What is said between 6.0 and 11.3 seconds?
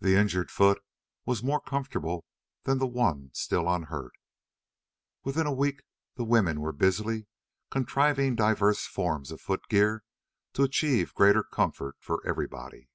the women were busily contriving diverse forms of footgear to achieve